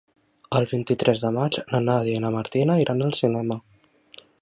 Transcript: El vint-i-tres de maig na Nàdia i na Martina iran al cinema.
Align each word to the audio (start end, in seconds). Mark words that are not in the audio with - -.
El 0.59 0.65
vint-i-tres 0.71 1.21
de 1.27 1.31
maig 1.35 1.59
na 1.75 1.83
Nàdia 1.85 2.17
i 2.21 2.25
na 2.25 2.35
Martina 2.39 2.81
iran 2.87 3.09
al 3.11 3.17
cinema. 3.23 3.63